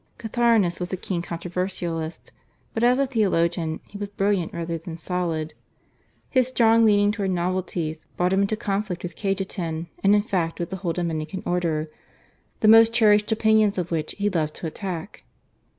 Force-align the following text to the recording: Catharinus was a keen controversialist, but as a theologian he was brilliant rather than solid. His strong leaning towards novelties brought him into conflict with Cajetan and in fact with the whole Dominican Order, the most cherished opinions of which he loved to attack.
Catharinus 0.17 0.79
was 0.79 0.91
a 0.91 0.97
keen 0.97 1.21
controversialist, 1.21 2.31
but 2.73 2.83
as 2.83 2.97
a 2.97 3.05
theologian 3.05 3.81
he 3.85 3.99
was 3.99 4.09
brilliant 4.09 4.51
rather 4.51 4.79
than 4.79 4.97
solid. 4.97 5.53
His 6.27 6.47
strong 6.47 6.85
leaning 6.85 7.11
towards 7.11 7.31
novelties 7.33 8.07
brought 8.17 8.33
him 8.33 8.41
into 8.41 8.55
conflict 8.57 9.03
with 9.03 9.15
Cajetan 9.15 9.89
and 10.03 10.15
in 10.15 10.23
fact 10.23 10.59
with 10.59 10.71
the 10.71 10.77
whole 10.77 10.93
Dominican 10.93 11.43
Order, 11.45 11.87
the 12.61 12.67
most 12.67 12.91
cherished 12.93 13.31
opinions 13.31 13.77
of 13.77 13.91
which 13.91 14.15
he 14.17 14.27
loved 14.27 14.55
to 14.55 14.65
attack. 14.65 15.21